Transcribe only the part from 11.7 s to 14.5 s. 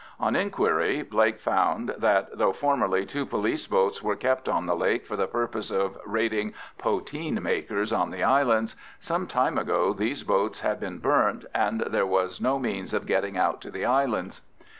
there was no means of getting out to the islands.